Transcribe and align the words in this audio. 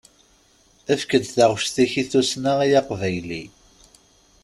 Efk-d 0.93 1.23
taɣect-ik 1.35 1.93
i 2.01 2.03
tussna, 2.11 2.53
ay 2.63 2.71
aqbayli. 2.79 3.43